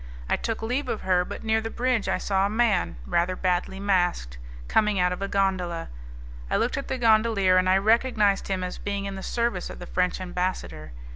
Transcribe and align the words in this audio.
I 0.27 0.35
took 0.35 0.63
leave 0.63 0.89
of 0.89 1.01
her, 1.01 1.23
but 1.23 1.43
near 1.43 1.61
the 1.61 1.69
bridge 1.69 2.09
I 2.09 2.17
saw 2.17 2.47
a 2.47 2.49
man, 2.49 2.95
rather 3.05 3.35
badly 3.35 3.79
masked, 3.79 4.39
coming 4.67 4.99
out 4.99 5.13
of 5.13 5.21
a 5.21 5.27
gondola. 5.27 5.89
I 6.49 6.57
looked 6.57 6.75
at 6.75 6.87
the 6.87 6.97
gondolier, 6.97 7.57
and 7.57 7.69
I 7.69 7.77
recognized 7.77 8.47
him 8.47 8.63
as 8.63 8.79
being 8.79 9.05
in 9.05 9.13
the 9.13 9.21
service 9.21 9.69
of 9.69 9.77
the 9.77 9.85
French 9.85 10.19
ambassador. 10.19 10.91